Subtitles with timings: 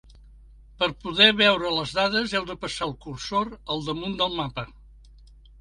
[0.79, 4.65] Per poder veure les dades heu de passar el cursor al damunt del mapa.